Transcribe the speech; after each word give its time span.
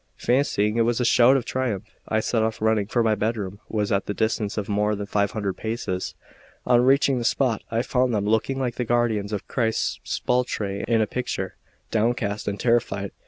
Fancying 0.17 0.77
it 0.77 0.81
was 0.81 0.99
a 0.99 1.05
shout 1.05 1.37
of 1.37 1.45
triumph, 1.45 1.85
I 2.07 2.21
set 2.21 2.41
off 2.41 2.59
running, 2.59 2.87
for 2.87 3.03
my 3.03 3.13
bedroom 3.13 3.59
was 3.69 3.91
at 3.91 4.07
the 4.07 4.15
distance 4.15 4.57
of 4.57 4.67
more 4.67 4.95
than 4.95 5.05
five 5.05 5.29
hundred 5.33 5.57
paces. 5.57 6.15
On 6.65 6.81
reaching 6.83 7.19
the 7.19 7.23
spot, 7.23 7.61
I 7.69 7.83
found 7.83 8.11
them 8.11 8.25
looking 8.25 8.57
like 8.57 8.77
the 8.77 8.83
guardians 8.83 9.31
of 9.31 9.47
Christ's 9.47 9.99
sepulchre 10.03 10.81
in 10.87 11.01
a 11.01 11.05
picture, 11.05 11.55
downcast 11.91 12.47
and 12.47 12.59
terrified. 12.59 13.11